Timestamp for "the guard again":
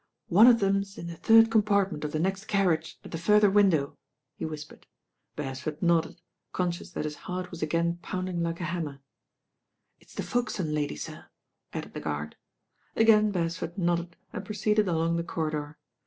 11.93-13.29